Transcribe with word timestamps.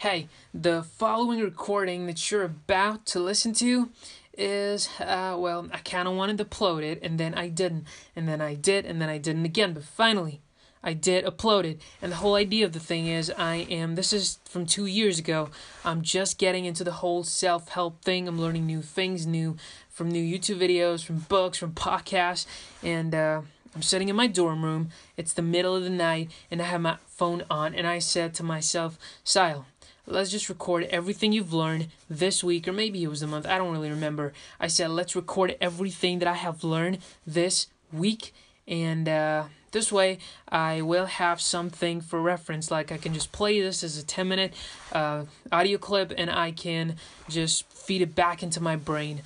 Hey, 0.00 0.28
the 0.54 0.84
following 0.84 1.40
recording 1.40 2.06
that 2.06 2.30
you're 2.30 2.44
about 2.44 3.04
to 3.06 3.18
listen 3.18 3.52
to 3.54 3.90
is, 4.32 4.88
uh, 5.00 5.34
well, 5.36 5.68
I 5.72 5.78
kind 5.78 6.06
of 6.06 6.14
wanted 6.14 6.38
to 6.38 6.44
upload 6.44 6.84
it, 6.84 7.00
and 7.02 7.18
then 7.18 7.34
I 7.34 7.48
didn't, 7.48 7.84
and 8.14 8.28
then 8.28 8.40
I 8.40 8.54
did, 8.54 8.86
and 8.86 9.02
then 9.02 9.08
I 9.08 9.18
didn't 9.18 9.44
again, 9.44 9.72
but 9.72 9.82
finally, 9.82 10.40
I 10.84 10.92
did 10.92 11.24
upload 11.24 11.64
it. 11.64 11.80
And 12.00 12.12
the 12.12 12.16
whole 12.16 12.36
idea 12.36 12.64
of 12.64 12.74
the 12.74 12.78
thing 12.78 13.08
is, 13.08 13.28
I 13.36 13.66
am, 13.68 13.96
this 13.96 14.12
is 14.12 14.38
from 14.44 14.66
two 14.66 14.86
years 14.86 15.18
ago, 15.18 15.48
I'm 15.84 16.02
just 16.02 16.38
getting 16.38 16.64
into 16.64 16.84
the 16.84 16.92
whole 16.92 17.24
self 17.24 17.70
help 17.70 18.00
thing. 18.04 18.28
I'm 18.28 18.40
learning 18.40 18.66
new 18.66 18.82
things, 18.82 19.26
new 19.26 19.56
from 19.90 20.12
new 20.12 20.22
YouTube 20.22 20.60
videos, 20.60 21.04
from 21.04 21.26
books, 21.28 21.58
from 21.58 21.72
podcasts, 21.72 22.46
and, 22.84 23.16
uh, 23.16 23.40
I'm 23.74 23.82
sitting 23.82 24.08
in 24.08 24.16
my 24.16 24.28
dorm 24.28 24.64
room. 24.64 24.90
It's 25.16 25.32
the 25.32 25.42
middle 25.42 25.74
of 25.74 25.82
the 25.82 25.90
night, 25.90 26.30
and 26.52 26.62
I 26.62 26.66
have 26.66 26.82
my 26.82 26.98
phone 27.08 27.42
on, 27.50 27.74
and 27.74 27.84
I 27.86 27.98
said 27.98 28.32
to 28.34 28.42
myself, 28.44 28.96
Sahil, 29.24 29.64
let's 30.08 30.30
just 30.30 30.48
record 30.48 30.84
everything 30.90 31.32
you've 31.32 31.52
learned 31.52 31.88
this 32.08 32.42
week, 32.42 32.66
or 32.66 32.72
maybe 32.72 33.02
it 33.02 33.08
was 33.08 33.22
a 33.22 33.26
month, 33.26 33.46
I 33.46 33.58
don't 33.58 33.72
really 33.72 33.90
remember. 33.90 34.32
I 34.58 34.66
said, 34.66 34.90
let's 34.90 35.14
record 35.14 35.56
everything 35.60 36.18
that 36.20 36.28
I 36.28 36.34
have 36.34 36.64
learned 36.64 36.98
this 37.26 37.66
week, 37.92 38.32
and 38.66 39.08
uh, 39.08 39.44
this 39.72 39.92
way 39.92 40.18
I 40.48 40.80
will 40.80 41.06
have 41.06 41.40
something 41.40 42.00
for 42.00 42.20
reference. 42.20 42.70
Like 42.70 42.90
I 42.90 42.96
can 42.96 43.14
just 43.14 43.32
play 43.32 43.60
this 43.60 43.84
as 43.84 43.98
a 43.98 44.04
10 44.04 44.28
minute 44.28 44.54
uh, 44.92 45.24
audio 45.52 45.78
clip, 45.78 46.12
and 46.16 46.30
I 46.30 46.52
can 46.52 46.96
just 47.28 47.70
feed 47.70 48.02
it 48.02 48.14
back 48.14 48.42
into 48.42 48.60
my 48.60 48.76
brain. 48.76 49.22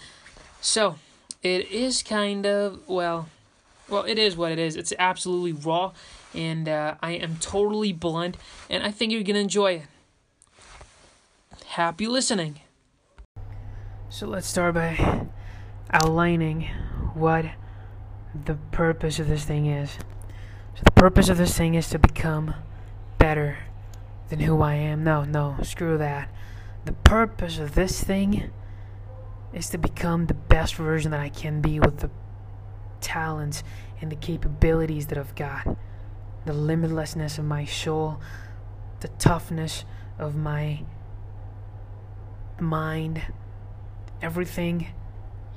So, 0.60 0.96
it 1.42 1.70
is 1.70 2.02
kind 2.02 2.46
of, 2.46 2.80
well, 2.88 3.28
well, 3.88 4.04
it 4.04 4.18
is 4.18 4.36
what 4.36 4.52
it 4.52 4.58
is. 4.58 4.76
It's 4.76 4.92
absolutely 4.98 5.52
raw, 5.52 5.92
and 6.34 6.68
uh, 6.68 6.94
I 7.02 7.12
am 7.12 7.36
totally 7.36 7.92
blunt, 7.92 8.36
and 8.70 8.82
I 8.82 8.90
think 8.90 9.12
you're 9.12 9.22
gonna 9.22 9.40
enjoy 9.40 9.72
it. 9.72 9.82
Happy 11.76 12.06
listening. 12.06 12.60
So 14.10 14.26
let's 14.26 14.46
start 14.46 14.74
by 14.74 15.26
outlining 15.90 16.68
what 17.14 17.46
the 18.44 18.56
purpose 18.72 19.18
of 19.18 19.26
this 19.26 19.46
thing 19.46 19.64
is. 19.64 19.92
So 20.74 20.82
the 20.84 20.90
purpose 20.90 21.30
of 21.30 21.38
this 21.38 21.56
thing 21.56 21.74
is 21.74 21.88
to 21.88 21.98
become 21.98 22.52
better 23.16 23.56
than 24.28 24.40
who 24.40 24.60
I 24.60 24.74
am. 24.74 25.02
No, 25.02 25.24
no, 25.24 25.56
screw 25.62 25.96
that. 25.96 26.28
The 26.84 26.92
purpose 26.92 27.58
of 27.58 27.74
this 27.74 28.04
thing 28.04 28.50
is 29.54 29.70
to 29.70 29.78
become 29.78 30.26
the 30.26 30.34
best 30.34 30.74
version 30.74 31.10
that 31.12 31.20
I 31.20 31.30
can 31.30 31.62
be 31.62 31.80
with 31.80 32.00
the 32.00 32.10
talents 33.00 33.62
and 34.02 34.12
the 34.12 34.16
capabilities 34.16 35.06
that 35.06 35.16
I've 35.16 35.34
got. 35.34 35.64
The 36.44 36.52
limitlessness 36.52 37.38
of 37.38 37.46
my 37.46 37.64
soul, 37.64 38.20
the 39.00 39.08
toughness 39.08 39.86
of 40.18 40.36
my 40.36 40.82
mind, 42.62 43.22
everything. 44.20 44.88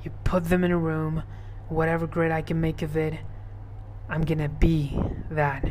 You 0.04 0.10
put 0.24 0.44
them 0.44 0.64
in 0.64 0.70
a 0.70 0.78
room, 0.78 1.22
whatever 1.68 2.06
grade 2.06 2.32
I 2.32 2.42
can 2.42 2.60
make 2.60 2.82
of 2.82 2.96
it, 2.96 3.14
I'm 4.08 4.22
gonna 4.22 4.48
be 4.48 4.98
that. 5.30 5.64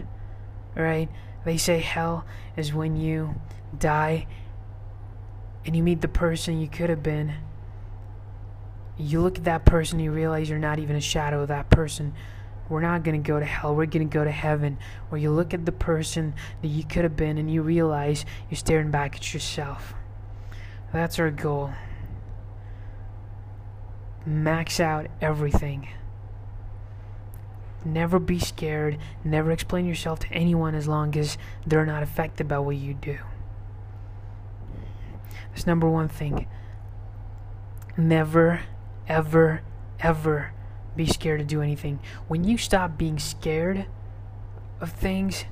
Right? 0.75 1.09
They 1.45 1.57
say 1.57 1.79
hell 1.79 2.25
is 2.57 2.73
when 2.73 2.95
you 2.95 3.35
die 3.77 4.27
and 5.65 5.75
you 5.75 5.83
meet 5.83 6.01
the 6.01 6.07
person 6.07 6.59
you 6.59 6.67
could 6.67 6.89
have 6.89 7.03
been. 7.03 7.33
You 8.97 9.21
look 9.21 9.37
at 9.37 9.43
that 9.45 9.65
person, 9.65 9.99
you 9.99 10.11
realize 10.11 10.49
you're 10.49 10.59
not 10.59 10.79
even 10.79 10.95
a 10.95 11.01
shadow 11.01 11.41
of 11.41 11.47
that 11.49 11.69
person. 11.69 12.13
We're 12.69 12.81
not 12.81 13.03
going 13.03 13.21
to 13.21 13.27
go 13.27 13.39
to 13.39 13.45
hell, 13.45 13.75
we're 13.75 13.85
going 13.85 14.07
to 14.07 14.13
go 14.13 14.23
to 14.23 14.31
heaven. 14.31 14.77
Or 15.11 15.17
you 15.17 15.31
look 15.31 15.53
at 15.53 15.65
the 15.65 15.71
person 15.71 16.33
that 16.61 16.67
you 16.67 16.83
could 16.83 17.03
have 17.03 17.15
been 17.15 17.37
and 17.37 17.51
you 17.51 17.61
realize 17.61 18.25
you're 18.49 18.57
staring 18.57 18.91
back 18.91 19.15
at 19.15 19.33
yourself. 19.33 19.93
That's 20.95 21.19
our 21.19 21.29
goal. 21.29 21.73
Max 24.25 24.79
out 24.79 25.07
everything. 25.19 25.89
Never 27.83 28.17
be 28.17 28.39
scared. 28.39 28.97
Never 29.21 29.51
explain 29.51 29.85
yourself 29.85 30.19
to 30.19 30.31
anyone 30.31 30.73
as 30.73 30.87
long 30.87 31.17
as 31.17 31.37
they're 31.67 31.85
not 31.85 32.01
affected 32.01 32.47
by 32.47 32.59
what 32.59 32.77
you 32.77 32.93
do. 32.93 33.17
That's 35.49 35.67
number 35.67 35.89
one 35.89 36.07
thing. 36.07 36.47
Never, 37.97 38.61
ever, 39.05 39.63
ever 39.99 40.53
be 40.95 41.07
scared 41.07 41.41
to 41.41 41.45
do 41.45 41.61
anything. 41.61 41.99
When 42.29 42.45
you 42.45 42.57
stop 42.57 42.97
being 42.97 43.19
scared 43.19 43.85
of 44.79 44.93
things, 44.93 45.43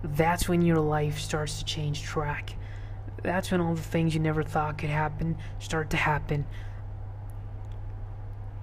that's 0.00 0.48
when 0.48 0.62
your 0.62 0.78
life 0.78 1.18
starts 1.18 1.58
to 1.58 1.64
change 1.64 2.04
track 2.04 2.54
that's 3.22 3.50
when 3.50 3.60
all 3.60 3.74
the 3.74 3.82
things 3.82 4.14
you 4.14 4.20
never 4.20 4.42
thought 4.42 4.78
could 4.78 4.90
happen 4.90 5.36
start 5.58 5.90
to 5.90 5.96
happen. 5.96 6.46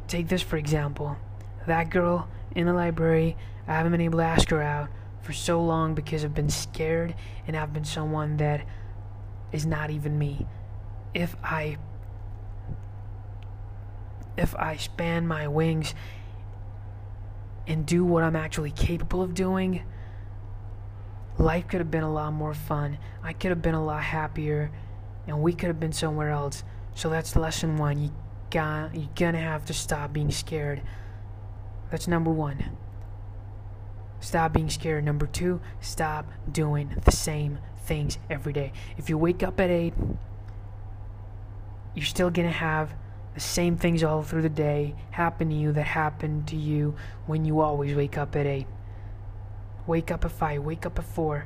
Take 0.07 0.27
this 0.27 0.41
for 0.41 0.57
example. 0.57 1.17
That 1.67 1.89
girl 1.89 2.29
in 2.55 2.65
the 2.67 2.73
library, 2.73 3.35
I 3.67 3.73
haven't 3.73 3.91
been 3.91 4.01
able 4.01 4.19
to 4.19 4.25
ask 4.25 4.49
her 4.49 4.61
out 4.61 4.89
for 5.21 5.33
so 5.33 5.61
long 5.61 5.95
because 5.95 6.23
I've 6.23 6.35
been 6.35 6.49
scared 6.49 7.15
and 7.47 7.57
I've 7.57 7.73
been 7.73 7.85
someone 7.85 8.37
that 8.37 8.65
is 9.51 9.65
not 9.65 9.89
even 9.89 10.17
me. 10.17 10.45
If 11.13 11.35
I 11.43 11.77
if 14.37 14.55
I 14.55 14.75
span 14.75 15.27
my 15.27 15.47
wings 15.47 15.95
and 17.67 17.85
do 17.85 18.03
what 18.03 18.23
I'm 18.23 18.35
actually 18.35 18.71
capable 18.71 19.21
of 19.21 19.33
doing, 19.33 19.83
life 21.37 21.67
could 21.67 21.79
have 21.79 21.91
been 21.91 22.03
a 22.03 22.11
lot 22.11 22.33
more 22.33 22.53
fun. 22.53 22.97
I 23.23 23.33
could 23.33 23.49
have 23.49 23.61
been 23.61 23.75
a 23.75 23.83
lot 23.83 24.03
happier, 24.03 24.71
and 25.27 25.41
we 25.41 25.53
could 25.53 25.67
have 25.67 25.79
been 25.79 25.93
somewhere 25.93 26.29
else. 26.29 26.63
So 26.93 27.09
that's 27.09 27.35
lesson 27.35 27.77
one. 27.77 27.99
You 27.99 28.11
got 28.49 28.95
you're 28.95 29.09
gonna 29.15 29.39
have 29.39 29.65
to 29.65 29.73
stop 29.73 30.13
being 30.13 30.31
scared. 30.31 30.81
That's 31.91 32.07
number 32.07 32.31
one. 32.31 32.77
Stop 34.19 34.53
being 34.53 34.69
scared. 34.69 35.03
Number 35.03 35.27
two, 35.27 35.61
stop 35.81 36.25
doing 36.51 36.95
the 37.03 37.11
same 37.11 37.59
things 37.79 38.17
every 38.29 38.53
day. 38.53 38.71
If 38.97 39.09
you 39.09 39.17
wake 39.17 39.43
up 39.43 39.59
at 39.59 39.69
eight, 39.69 39.93
you're 41.93 42.05
still 42.05 42.29
gonna 42.29 42.49
have 42.51 42.93
the 43.33 43.41
same 43.41 43.75
things 43.75 44.03
all 44.03 44.23
through 44.23 44.41
the 44.41 44.49
day 44.49 44.95
happen 45.11 45.49
to 45.49 45.55
you 45.55 45.73
that 45.73 45.83
happen 45.83 46.43
to 46.45 46.55
you 46.55 46.95
when 47.25 47.43
you 47.43 47.59
always 47.59 47.93
wake 47.93 48.17
up 48.17 48.35
at 48.35 48.45
eight. 48.45 48.67
Wake 49.87 50.11
up 50.11 50.25
at 50.25 50.31
5, 50.31 50.63
wake 50.63 50.85
up 50.85 50.97
at 50.97 51.05
4, 51.05 51.45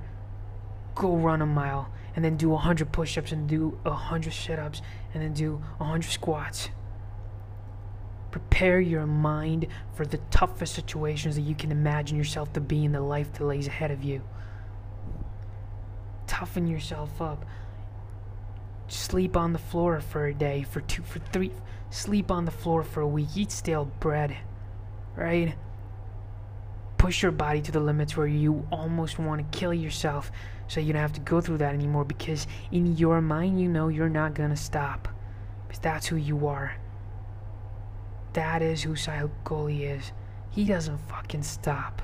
go 0.96 1.16
run 1.16 1.42
a 1.42 1.46
mile, 1.46 1.92
and 2.16 2.24
then 2.24 2.38
do 2.38 2.50
a 2.50 2.56
100 2.56 2.92
push 2.92 3.18
ups 3.18 3.32
and 3.32 3.48
do 3.48 3.80
a 3.86 3.90
100 3.90 4.34
sit 4.34 4.60
ups, 4.60 4.82
and 5.14 5.22
then 5.22 5.34
do 5.34 5.62
a 5.80 5.84
100 5.84 6.10
squats. 6.10 6.70
Prepare 8.32 8.80
your 8.80 9.06
mind 9.06 9.68
for 9.94 10.06
the 10.06 10.18
toughest 10.30 10.76
situations 10.76 11.36
that 11.36 11.42
you 11.42 11.56
can 11.56 11.72
imagine 11.72 12.18
yourself 12.18 12.54
to 12.54 12.62
be 12.62 12.86
in 12.86 12.92
the 12.92 13.02
life 13.02 13.34
that 13.34 13.44
lays 13.44 13.68
ahead 13.68 13.92
of 13.92 14.04
you. 14.04 14.22
Toughen 16.28 16.68
yourself 16.68 17.22
up. 17.22 17.44
Sleep 18.88 19.36
on 19.36 19.54
the 19.54 19.60
floor 19.60 20.00
for 20.00 20.28
a 20.28 20.34
day, 20.34 20.64
for 20.64 20.82
two, 20.82 21.04
for 21.04 21.20
three. 21.20 21.52
Sleep 21.90 22.30
on 22.32 22.46
the 22.46 22.52
floor 22.52 22.84
for 22.84 23.02
a 23.02 23.08
week. 23.08 23.30
Eat 23.36 23.52
stale 23.52 23.86
bread, 24.00 24.38
right? 25.16 25.56
Push 27.00 27.24
your 27.24 27.32
body 27.32 27.62
to 27.62 27.72
the 27.72 27.80
limits 27.80 28.16
where 28.18 28.28
you 28.28 28.68
almost 28.72 29.18
want 29.18 29.40
to 29.42 29.58
kill 29.58 29.74
yourself 29.74 30.32
so 30.68 30.82
you 30.82 30.92
don't 30.94 31.02
have 31.02 31.14
to 31.14 31.22
go 31.22 31.40
through 31.42 31.58
that 31.58 31.74
anymore 31.74 32.04
because 32.04 32.46
in 32.72 32.98
your 32.98 33.22
mind 33.22 33.60
you 33.60 33.70
know 33.70 33.88
you're 33.88 34.10
not 34.10 34.36
going 34.36 34.50
to 34.50 34.56
stop 34.56 35.08
because 35.66 35.80
that's 35.80 36.06
who 36.06 36.18
you 36.18 36.46
are. 36.46 36.76
That 38.34 38.62
is 38.62 38.84
who 38.84 38.94
Sahil 38.94 39.32
Kohli 39.46 39.98
is. 39.98 40.12
He 40.52 40.66
doesn't 40.66 40.98
fucking 41.10 41.44
stop. 41.44 42.02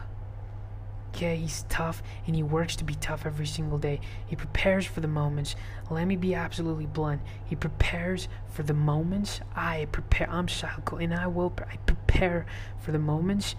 Okay 1.09 1.35
he's 1.35 1.65
tough 1.67 2.01
and 2.25 2.35
he 2.35 2.43
works 2.43 2.77
to 2.77 2.85
be 2.85 2.95
tough 2.95 3.25
every 3.25 3.47
single 3.47 3.77
day. 3.77 3.99
He 4.25 4.37
prepares 4.37 4.85
for 4.85 5.01
the 5.01 5.09
moments. 5.09 5.57
Let 5.89 6.05
me 6.05 6.15
be 6.15 6.35
absolutely 6.35 6.85
blunt. 6.85 7.21
He 7.43 7.55
prepares 7.55 8.29
for 8.49 8.63
the 8.63 8.73
moments. 8.73 9.41
I 9.57 9.87
prepare 9.91 10.29
I'm 10.31 10.47
Sahil 10.47 11.03
and 11.03 11.13
I 11.13 11.27
will 11.27 11.53
I 11.69 11.75
prepare 11.85 12.45
for 12.79 12.93
the 12.93 12.99
moments 12.99 13.55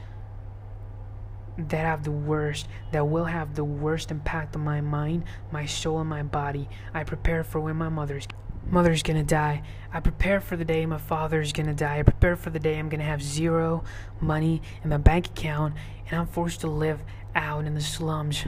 that 1.58 1.84
have 1.86 2.04
the 2.04 2.10
worst, 2.10 2.68
that 2.92 3.06
will 3.06 3.24
have 3.24 3.54
the 3.54 3.64
worst 3.64 4.10
impact 4.10 4.56
on 4.56 4.62
my 4.62 4.80
mind, 4.80 5.24
my 5.50 5.66
soul, 5.66 6.00
and 6.00 6.08
my 6.08 6.22
body. 6.22 6.68
I 6.92 7.04
prepare 7.04 7.44
for 7.44 7.60
when 7.60 7.76
my 7.76 7.88
mother's 7.88 8.26
mother's 8.68 9.02
gonna 9.02 9.22
die. 9.22 9.62
I 9.92 10.00
prepare 10.00 10.40
for 10.40 10.56
the 10.56 10.64
day 10.64 10.84
my 10.86 10.98
father's 10.98 11.52
gonna 11.52 11.74
die. 11.74 12.00
I 12.00 12.02
prepare 12.02 12.36
for 12.36 12.50
the 12.50 12.58
day 12.58 12.78
I'm 12.78 12.88
gonna 12.88 13.04
have 13.04 13.22
zero 13.22 13.84
money 14.20 14.60
in 14.82 14.90
my 14.90 14.96
bank 14.96 15.28
account 15.28 15.74
and 16.10 16.20
I'm 16.20 16.26
forced 16.26 16.60
to 16.60 16.66
live 16.66 17.02
out 17.34 17.64
in 17.64 17.74
the 17.74 17.80
slums, 17.80 18.44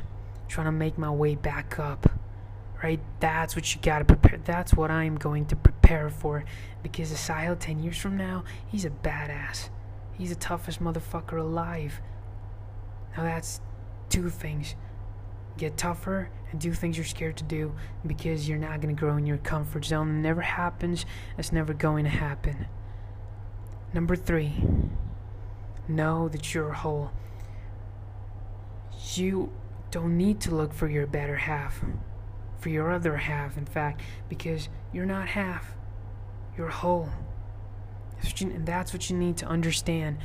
trying 0.48 0.66
to 0.66 0.72
make 0.72 0.98
my 0.98 1.10
way 1.10 1.34
back 1.34 1.78
up. 1.78 2.10
Right? 2.82 3.00
That's 3.20 3.56
what 3.56 3.74
you 3.74 3.80
gotta 3.80 4.04
prepare. 4.04 4.38
That's 4.44 4.74
what 4.74 4.90
I'm 4.90 5.16
going 5.16 5.46
to 5.46 5.56
prepare 5.56 6.10
for. 6.10 6.44
Because 6.82 7.12
Sahil 7.12 7.58
10 7.58 7.82
years 7.82 7.98
from 7.98 8.16
now, 8.16 8.44
he's 8.66 8.84
a 8.84 8.90
badass. 8.90 9.68
He's 10.16 10.30
the 10.30 10.36
toughest 10.36 10.82
motherfucker 10.82 11.38
alive. 11.38 12.00
Now 13.16 13.24
that's 13.24 13.60
two 14.08 14.30
things. 14.30 14.74
get 15.58 15.76
tougher 15.76 16.30
and 16.50 16.60
do 16.60 16.72
things 16.72 16.96
you're 16.96 17.04
scared 17.04 17.36
to 17.36 17.44
do 17.44 17.74
because 18.06 18.48
you're 18.48 18.58
not 18.58 18.80
going 18.80 18.94
to 18.94 18.98
grow 18.98 19.16
in 19.16 19.26
your 19.26 19.38
comfort 19.38 19.84
zone. 19.84 20.08
It 20.08 20.22
never 20.22 20.40
happens. 20.40 21.04
It's 21.36 21.52
never 21.52 21.74
going 21.74 22.04
to 22.04 22.10
happen. 22.10 22.66
Number 23.92 24.16
three, 24.16 24.54
know 25.86 26.28
that 26.28 26.54
you're 26.54 26.72
whole. 26.72 27.10
You 29.14 29.52
don't 29.90 30.16
need 30.16 30.40
to 30.42 30.54
look 30.54 30.72
for 30.72 30.88
your 30.88 31.06
better 31.06 31.36
half, 31.36 31.82
for 32.58 32.68
your 32.68 32.90
other 32.90 33.16
half, 33.16 33.56
in 33.56 33.66
fact, 33.66 34.02
because 34.28 34.68
you're 34.92 35.06
not 35.06 35.28
half, 35.28 35.74
you're 36.56 36.68
whole. 36.68 37.08
And 38.40 38.66
that's 38.66 38.92
what 38.92 39.08
you 39.08 39.16
need 39.16 39.36
to 39.38 39.46
understand. 39.46 40.18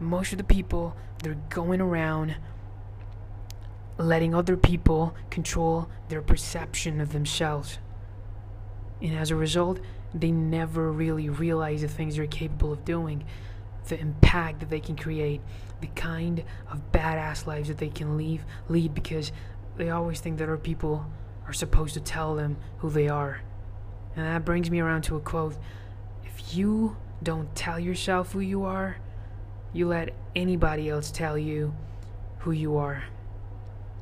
Most 0.00 0.32
of 0.32 0.38
the 0.38 0.44
people, 0.44 0.96
they're 1.22 1.38
going 1.50 1.80
around 1.80 2.36
letting 3.98 4.34
other 4.34 4.56
people 4.56 5.14
control 5.30 5.88
their 6.08 6.22
perception 6.22 7.00
of 7.00 7.12
themselves. 7.12 7.78
And 9.00 9.16
as 9.16 9.30
a 9.30 9.36
result, 9.36 9.80
they 10.14 10.30
never 10.30 10.90
really 10.90 11.28
realize 11.28 11.82
the 11.82 11.88
things 11.88 12.16
they're 12.16 12.26
capable 12.26 12.72
of 12.72 12.84
doing, 12.84 13.24
the 13.88 13.98
impact 13.98 14.60
that 14.60 14.70
they 14.70 14.80
can 14.80 14.96
create, 14.96 15.40
the 15.80 15.88
kind 15.88 16.44
of 16.70 16.92
badass 16.92 17.46
lives 17.46 17.68
that 17.68 17.78
they 17.78 17.88
can 17.88 18.16
leave, 18.16 18.44
lead 18.68 18.94
because 18.94 19.32
they 19.76 19.90
always 19.90 20.20
think 20.20 20.38
that 20.38 20.44
other 20.44 20.56
people 20.56 21.06
are 21.46 21.52
supposed 21.52 21.94
to 21.94 22.00
tell 22.00 22.34
them 22.34 22.56
who 22.78 22.90
they 22.90 23.08
are. 23.08 23.40
And 24.14 24.26
that 24.26 24.44
brings 24.44 24.70
me 24.70 24.80
around 24.80 25.02
to 25.04 25.16
a 25.16 25.20
quote 25.20 25.56
If 26.24 26.54
you 26.54 26.96
don't 27.22 27.54
tell 27.54 27.80
yourself 27.80 28.32
who 28.32 28.40
you 28.40 28.64
are, 28.64 28.98
you 29.72 29.88
let 29.88 30.10
anybody 30.36 30.88
else 30.88 31.10
tell 31.10 31.38
you 31.38 31.74
who 32.40 32.52
you 32.52 32.76
are. 32.76 33.04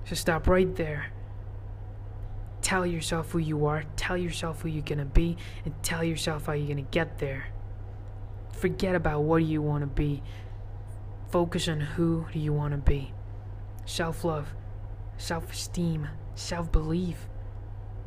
So 0.05 0.15
stop 0.15 0.49
right 0.49 0.75
there. 0.77 1.13
Tell 2.63 2.85
yourself 2.85 3.31
who 3.31 3.39
you 3.39 3.67
are, 3.67 3.85
tell 3.97 4.17
yourself 4.17 4.63
who 4.63 4.69
you're 4.69 4.83
gonna 4.83 5.05
be, 5.05 5.37
and 5.65 5.75
tell 5.83 6.05
yourself 6.05 6.47
how 6.47 6.53
you're 6.53 6.69
gonna 6.69 6.83
get 6.83 7.19
there. 7.19 7.47
Forget 8.53 8.95
about 8.95 9.23
what 9.23 9.43
you 9.45 9.63
want 9.63 9.83
to 9.83 9.87
be. 9.87 10.23
Focus 11.31 11.69
on 11.69 11.81
who 11.81 12.27
do 12.33 12.39
you 12.39 12.53
want 12.53 12.73
to 12.73 12.79
be. 12.79 13.15
Self 13.87 14.25
love, 14.25 14.55
self 15.17 15.53
esteem, 15.53 16.09
self 16.35 16.71
belief. 16.71 17.30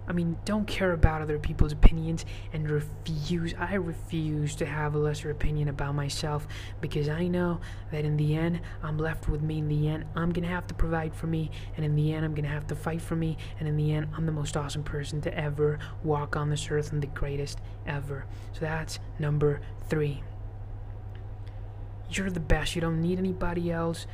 I 0.07 0.11
mean, 0.11 0.37
don't 0.43 0.67
care 0.67 0.91
about 0.91 1.21
other 1.21 1.39
people's 1.39 1.71
opinions 1.71 2.25
and 2.51 2.69
refuse. 2.69 3.53
I 3.57 3.75
refuse 3.75 4.55
to 4.57 4.65
have 4.65 4.95
a 4.95 4.97
lesser 4.97 5.29
opinion 5.29 5.69
about 5.69 5.95
myself 5.95 6.45
because 6.81 7.07
I 7.07 7.27
know 7.27 7.61
that 7.91 8.03
in 8.03 8.17
the 8.17 8.35
end, 8.35 8.59
I'm 8.81 8.97
left 8.97 9.29
with 9.29 9.41
me. 9.41 9.59
In 9.59 9.69
the 9.69 9.87
end, 9.87 10.05
I'm 10.15 10.31
going 10.31 10.43
to 10.43 10.53
have 10.53 10.67
to 10.67 10.73
provide 10.73 11.15
for 11.15 11.27
me. 11.27 11.51
And 11.77 11.85
in 11.85 11.95
the 11.95 12.13
end, 12.13 12.25
I'm 12.25 12.33
going 12.33 12.43
to 12.43 12.51
have 12.51 12.67
to 12.67 12.75
fight 12.75 13.01
for 13.01 13.15
me. 13.15 13.37
And 13.59 13.67
in 13.67 13.77
the 13.77 13.93
end, 13.93 14.07
I'm 14.15 14.25
the 14.25 14.31
most 14.31 14.57
awesome 14.57 14.83
person 14.83 15.21
to 15.21 15.37
ever 15.37 15.79
walk 16.03 16.35
on 16.35 16.49
this 16.49 16.69
earth 16.69 16.91
and 16.91 17.01
the 17.01 17.07
greatest 17.07 17.59
ever. 17.87 18.25
So 18.51 18.59
that's 18.61 18.99
number 19.19 19.61
three. 19.87 20.21
You're 22.09 22.29
the 22.29 22.41
best. 22.41 22.75
You 22.75 22.81
don't 22.81 23.01
need 23.01 23.19
anybody 23.19 23.71
else. 23.71 24.05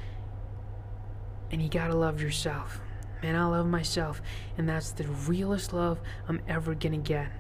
And 1.52 1.64
you 1.64 1.70
got 1.70 1.88
to 1.88 1.96
love 1.96 2.22
yourself. 2.22 2.80
Man, 3.22 3.36
I 3.36 3.46
love 3.46 3.68
myself, 3.68 4.22
and 4.58 4.68
that's 4.70 4.92
the 4.92 5.04
realest 5.04 5.74
love 5.74 6.00
I'm 6.28 6.42
ever 6.48 6.74
gonna 6.74 6.98
get. 6.98 7.32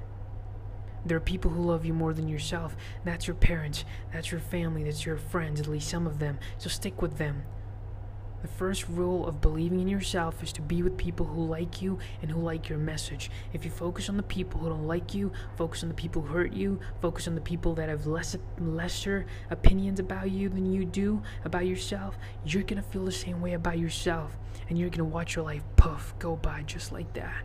There 1.05 1.17
are 1.17 1.21
people 1.21 1.51
who 1.51 1.63
love 1.63 1.85
you 1.85 1.93
more 1.93 2.13
than 2.13 2.27
yourself. 2.27 2.75
That's 3.05 3.27
your 3.27 3.35
parents, 3.35 3.85
that's 4.11 4.31
your 4.31 4.41
family, 4.41 4.83
that's 4.83 5.05
your 5.05 5.17
friends, 5.17 5.61
at 5.61 5.67
least 5.67 5.87
some 5.87 6.05
of 6.05 6.19
them. 6.19 6.37
So 6.57 6.69
stick 6.69 7.01
with 7.01 7.17
them. 7.17 7.43
The 8.41 8.47
first 8.47 8.87
rule 8.87 9.27
of 9.27 9.41
believing 9.41 9.81
in 9.81 9.87
yourself 9.89 10.41
is 10.41 10.53
to 10.53 10.61
be 10.61 10.81
with 10.81 10.95
people 10.95 11.25
who 11.25 11.45
like 11.45 11.81
you 11.81 11.99
and 12.21 12.31
who 12.31 12.39
like 12.39 12.69
your 12.69 12.77
message. 12.77 13.29
If 13.51 13.65
you 13.65 13.71
focus 13.71 14.07
on 14.07 14.15
the 14.15 14.23
people 14.23 14.61
who 14.61 14.69
don't 14.69 14.87
like 14.87 15.13
you, 15.13 15.33
focus 15.57 15.83
on 15.83 15.89
the 15.89 15.95
people 15.95 16.21
who 16.21 16.33
hurt 16.33 16.53
you, 16.53 16.79
focus 17.01 17.27
on 17.27 17.35
the 17.35 17.41
people 17.41 17.73
that 17.75 17.89
have 17.89 18.07
less 18.07 18.37
lesser 18.57 19.25
opinions 19.49 19.99
about 19.99 20.31
you 20.31 20.47
than 20.47 20.71
you 20.71 20.85
do 20.85 21.21
about 21.43 21.67
yourself, 21.67 22.17
you're 22.45 22.63
going 22.63 22.81
to 22.81 22.89
feel 22.89 23.03
the 23.03 23.11
same 23.11 23.41
way 23.41 23.53
about 23.53 23.77
yourself 23.77 24.37
and 24.69 24.77
you're 24.77 24.89
going 24.89 24.99
to 24.99 25.03
watch 25.03 25.35
your 25.35 25.43
life 25.43 25.63
puff 25.75 26.13
go 26.17 26.37
by 26.37 26.63
just 26.63 26.93
like 26.93 27.11
that. 27.13 27.43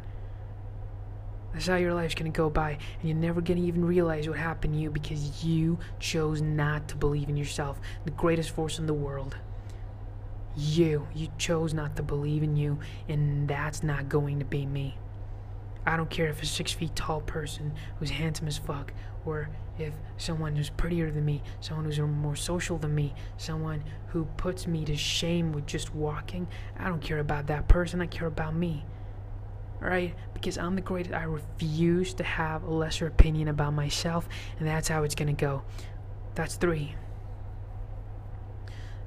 That's 1.52 1.69
how 1.69 1.76
your 1.76 1.94
life's 1.94 2.17
gonna 2.17 2.31
go 2.31 2.50
by, 2.50 2.73
and 2.73 3.08
you're 3.08 3.17
never 3.17 3.41
gonna 3.41 3.61
even 3.61 3.85
realize 3.85 4.29
what 4.29 4.37
happened 4.37 4.75
to 4.75 4.81
you 4.81 4.91
because 4.91 5.44
you 5.44 5.79
chose 6.00 6.43
not 6.43 6.88
to 6.88 6.96
believe 6.96 7.29
in 7.29 7.37
yourself, 7.37 7.81
the 8.05 8.11
greatest 8.11 8.50
force 8.50 8.81
in 8.81 8.87
the 8.87 8.93
world. 8.93 9.37
You. 10.56 11.09
You 11.15 11.29
chose 11.39 11.75
not 11.75 11.97
to 11.97 12.03
believe 12.03 12.43
in 12.43 12.56
you, 12.56 12.79
and 13.09 13.49
that's 13.49 13.83
not 13.83 14.09
going 14.09 14.39
to 14.39 14.45
be 14.45 14.67
me. 14.67 14.99
I 15.87 15.97
don't 15.97 16.11
care 16.11 16.29
if 16.29 16.43
a 16.43 16.47
six 16.47 16.73
feet 16.73 16.95
tall 16.97 17.21
person 17.21 17.75
who's 17.99 18.11
handsome 18.11 18.47
as 18.47 18.56
fuck, 18.56 18.93
or 19.27 19.51
if 19.79 19.93
someone 20.17 20.56
who's 20.56 20.71
prettier 20.71 21.11
than 21.11 21.25
me, 21.25 21.43
someone 21.61 21.85
who's 21.85 21.99
more 21.99 22.37
social 22.37 22.79
than 22.79 22.95
me, 22.95 23.15
someone 23.37 23.83
who 24.09 24.25
puts 24.37 24.67
me 24.67 24.85
to 24.85 24.97
shame 24.97 25.53
with 25.53 25.67
just 25.67 25.95
walking. 25.95 26.47
I 26.79 26.89
don't 26.89 27.03
care 27.03 27.19
about 27.19 27.49
that 27.49 27.69
person, 27.69 28.01
I 28.01 28.06
care 28.06 28.29
about 28.29 28.55
me. 28.55 28.85
Alright? 29.83 30.15
Because 30.33 30.56
I'm 30.56 30.77
the 30.77 30.81
greatest. 30.81 31.15
I 31.15 31.25
refuse 31.25 32.15
to 32.15 32.25
have 32.25 32.62
a 32.62 32.71
lesser 32.71 33.06
opinion 33.06 33.49
about 33.49 33.75
myself, 33.75 34.29
and 34.59 34.67
that's 34.67 34.89
how 34.89 35.03
it's 35.03 35.15
gonna 35.15 35.35
go. 35.35 35.62
That's 36.35 36.55
three. 36.55 36.95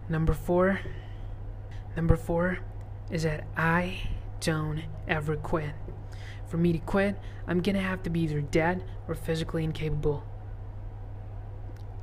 Number 0.10 0.34
four. 0.34 0.80
Number 1.98 2.16
four 2.16 2.60
is 3.10 3.24
that 3.24 3.48
I 3.58 3.98
don't 4.40 4.84
ever 5.08 5.36
quit. 5.36 5.72
For 6.46 6.58
me 6.58 6.72
to 6.72 6.78
quit, 6.78 7.18
I'm 7.48 7.60
gonna 7.60 7.82
have 7.82 8.04
to 8.04 8.12
be 8.12 8.20
either 8.20 8.40
dead 8.40 8.84
or 9.08 9.16
physically 9.16 9.64
incapable. 9.64 10.24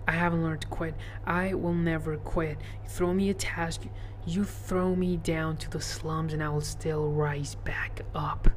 I 0.08 0.12
haven't 0.12 0.42
learned 0.42 0.62
to 0.62 0.66
quit. 0.66 0.96
I 1.24 1.54
will 1.54 1.74
never 1.74 2.16
quit. 2.16 2.58
You 2.82 2.88
throw 2.88 3.14
me 3.14 3.30
a 3.30 3.34
task, 3.34 3.82
you 4.26 4.42
throw 4.42 4.96
me 4.96 5.16
down 5.16 5.58
to 5.58 5.70
the 5.70 5.80
slums, 5.80 6.32
and 6.32 6.42
I 6.42 6.48
will 6.48 6.60
still 6.60 7.12
rise 7.12 7.54
back 7.54 8.00
up. 8.16 8.48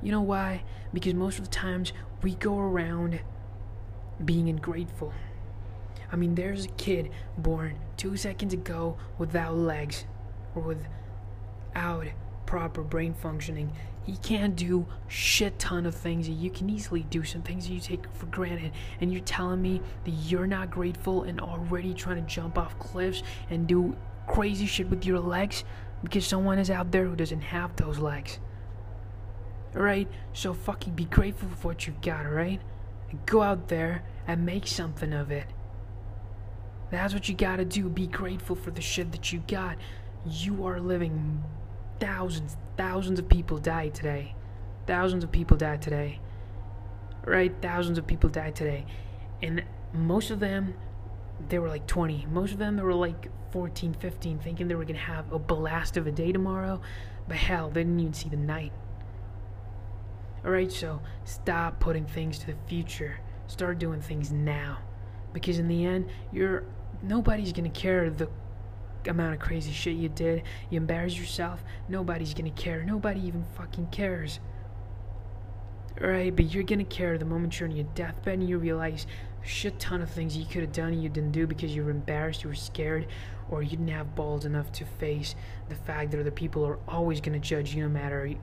You 0.00 0.12
know 0.12 0.22
why? 0.22 0.62
Because 0.94 1.14
most 1.14 1.38
of 1.38 1.46
the 1.46 1.50
times 1.50 1.92
we 2.22 2.36
go 2.36 2.60
around 2.60 3.18
being 4.24 4.48
ungrateful. 4.48 5.12
I 6.12 6.14
mean, 6.14 6.36
there's 6.36 6.66
a 6.66 6.68
kid 6.68 7.10
born 7.36 7.80
two 7.96 8.16
seconds 8.16 8.54
ago 8.54 8.96
without 9.18 9.56
legs 9.56 10.04
or 10.56 10.62
without 10.62 12.06
proper 12.46 12.82
brain 12.82 13.14
functioning, 13.14 13.72
he 14.04 14.16
can't 14.18 14.54
do 14.54 14.86
shit 15.08 15.58
ton 15.58 15.84
of 15.84 15.94
things. 15.94 16.28
You 16.28 16.50
can 16.50 16.70
easily 16.70 17.02
do 17.10 17.24
some 17.24 17.42
things 17.42 17.68
you 17.68 17.80
take 17.80 18.06
for 18.14 18.26
granted, 18.26 18.72
and 19.00 19.12
you're 19.12 19.22
telling 19.22 19.60
me 19.60 19.80
that 20.04 20.10
you're 20.10 20.46
not 20.46 20.70
grateful 20.70 21.24
and 21.24 21.40
already 21.40 21.92
trying 21.92 22.16
to 22.16 22.22
jump 22.22 22.56
off 22.56 22.78
cliffs 22.78 23.22
and 23.50 23.66
do 23.66 23.96
crazy 24.28 24.66
shit 24.66 24.88
with 24.88 25.04
your 25.04 25.18
legs 25.18 25.64
because 26.02 26.26
someone 26.26 26.58
is 26.58 26.70
out 26.70 26.92
there 26.92 27.04
who 27.04 27.16
doesn't 27.16 27.40
have 27.40 27.74
those 27.76 27.98
legs. 27.98 28.38
Alright? 29.74 30.08
So 30.32 30.54
fucking 30.54 30.94
be 30.94 31.04
grateful 31.04 31.48
for 31.48 31.68
what 31.68 31.86
you've 31.86 32.00
got, 32.00 32.26
alright? 32.26 32.60
Go 33.26 33.42
out 33.42 33.68
there 33.68 34.04
and 34.26 34.46
make 34.46 34.66
something 34.66 35.12
of 35.12 35.30
it. 35.30 35.46
That's 36.90 37.12
what 37.12 37.28
you 37.28 37.34
gotta 37.34 37.64
do. 37.64 37.88
Be 37.88 38.06
grateful 38.06 38.54
for 38.56 38.70
the 38.70 38.80
shit 38.80 39.10
that 39.12 39.32
you 39.32 39.42
got 39.48 39.76
you 40.28 40.66
are 40.66 40.80
living 40.80 41.42
thousands, 42.00 42.56
thousands 42.76 43.18
of 43.18 43.28
people 43.28 43.58
died 43.58 43.94
today. 43.94 44.34
Thousands 44.86 45.24
of 45.24 45.32
people 45.32 45.56
died 45.56 45.82
today. 45.82 46.20
Right? 47.24 47.52
Thousands 47.60 47.98
of 47.98 48.06
people 48.06 48.30
died 48.30 48.54
today. 48.54 48.86
And 49.42 49.64
most 49.92 50.30
of 50.30 50.40
them, 50.40 50.74
they 51.48 51.58
were 51.58 51.68
like 51.68 51.86
20. 51.86 52.26
Most 52.30 52.52
of 52.52 52.58
them, 52.58 52.76
they 52.76 52.82
were 52.82 52.94
like 52.94 53.28
14, 53.52 53.94
15, 53.94 54.38
thinking 54.38 54.68
they 54.68 54.74
were 54.74 54.84
going 54.84 54.96
to 54.96 55.00
have 55.00 55.32
a 55.32 55.38
blast 55.38 55.96
of 55.96 56.06
a 56.06 56.12
day 56.12 56.32
tomorrow. 56.32 56.80
But 57.28 57.36
hell, 57.36 57.68
they 57.70 57.80
didn't 57.80 58.00
even 58.00 58.12
see 58.12 58.28
the 58.28 58.36
night. 58.36 58.72
Alright, 60.44 60.70
so 60.70 61.02
stop 61.24 61.80
putting 61.80 62.06
things 62.06 62.38
to 62.40 62.46
the 62.46 62.54
future. 62.68 63.18
Start 63.48 63.78
doing 63.78 64.00
things 64.00 64.30
now. 64.30 64.78
Because 65.32 65.58
in 65.58 65.68
the 65.68 65.84
end, 65.84 66.08
you're 66.32 66.64
nobody's 67.02 67.52
gonna 67.52 67.68
care 67.68 68.08
the 68.10 68.28
amount 69.08 69.34
of 69.34 69.40
crazy 69.40 69.72
shit 69.72 69.96
you 69.96 70.08
did, 70.08 70.42
you 70.70 70.76
embarrass 70.76 71.18
yourself, 71.18 71.62
nobody's 71.88 72.34
gonna 72.34 72.50
care. 72.50 72.84
Nobody 72.84 73.26
even 73.26 73.44
fucking 73.56 73.88
cares. 73.88 74.40
Right? 76.00 76.34
But 76.34 76.52
you're 76.52 76.64
gonna 76.64 76.84
care 76.84 77.16
the 77.18 77.24
moment 77.24 77.58
you're 77.58 77.68
on 77.68 77.74
your 77.74 77.86
deathbed 77.94 78.38
and 78.38 78.48
you 78.48 78.58
realize 78.58 79.06
a 79.42 79.46
shit 79.46 79.78
ton 79.78 80.02
of 80.02 80.10
things 80.10 80.36
you 80.36 80.44
could 80.44 80.62
have 80.62 80.72
done 80.72 80.92
and 80.92 81.02
you 81.02 81.08
didn't 81.08 81.32
do 81.32 81.46
because 81.46 81.74
you 81.74 81.84
were 81.84 81.90
embarrassed, 81.90 82.42
you 82.42 82.48
were 82.48 82.54
scared, 82.54 83.06
or 83.50 83.62
you 83.62 83.70
didn't 83.70 83.88
have 83.88 84.14
balls 84.14 84.44
enough 84.44 84.70
to 84.72 84.84
face 84.84 85.34
the 85.68 85.74
fact 85.74 86.10
that 86.10 86.20
other 86.20 86.30
people 86.30 86.64
are 86.66 86.78
always 86.88 87.20
gonna 87.20 87.38
judge 87.38 87.74
you 87.74 87.82
no 87.82 87.88
matter 87.88 88.34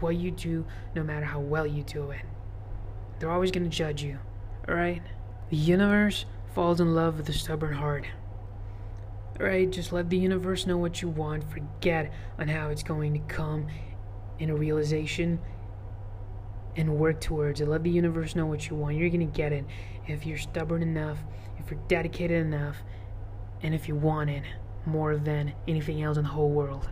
what 0.00 0.16
you 0.16 0.30
do, 0.30 0.64
no 0.94 1.02
matter 1.02 1.26
how 1.26 1.40
well 1.40 1.66
you 1.66 1.82
do 1.82 2.10
it. 2.10 2.22
They're 3.18 3.30
always 3.30 3.50
gonna 3.50 3.68
judge 3.68 4.02
you. 4.02 4.18
Alright? 4.68 5.02
The 5.50 5.56
universe 5.56 6.26
falls 6.54 6.80
in 6.80 6.94
love 6.94 7.16
with 7.16 7.28
a 7.28 7.32
stubborn 7.32 7.74
heart. 7.74 8.06
Right? 9.38 9.70
Just 9.70 9.92
let 9.92 10.10
the 10.10 10.18
universe 10.18 10.66
know 10.66 10.76
what 10.76 11.00
you 11.00 11.08
want. 11.08 11.48
Forget 11.50 12.12
on 12.38 12.48
how 12.48 12.68
it's 12.68 12.82
going 12.82 13.12
to 13.14 13.34
come. 13.34 13.68
in 14.38 14.50
a 14.50 14.54
realization 14.54 15.40
and 16.76 16.96
work 16.96 17.20
towards 17.20 17.60
it. 17.60 17.68
Let 17.68 17.82
the 17.82 17.90
universe 17.90 18.36
know 18.36 18.46
what 18.46 18.68
you 18.68 18.76
want. 18.76 18.96
You're 18.96 19.10
going 19.10 19.28
to 19.28 19.36
get 19.36 19.52
it 19.52 19.64
if 20.06 20.24
you're 20.24 20.38
stubborn 20.38 20.82
enough, 20.82 21.18
if 21.58 21.70
you're 21.70 21.80
dedicated 21.88 22.46
enough, 22.46 22.76
and 23.62 23.74
if 23.74 23.88
you 23.88 23.96
want 23.96 24.30
it 24.30 24.44
more 24.86 25.16
than 25.16 25.52
anything 25.66 26.02
else 26.02 26.16
in 26.16 26.22
the 26.22 26.30
whole 26.30 26.50
world. 26.50 26.88